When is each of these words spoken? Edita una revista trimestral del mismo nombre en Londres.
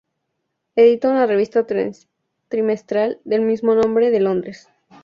Edita 0.75 1.09
una 1.11 1.27
revista 1.27 1.67
trimestral 2.47 3.19
del 3.23 3.41
mismo 3.41 3.75
nombre 3.75 4.07
en 4.17 4.23
Londres. 4.23 4.67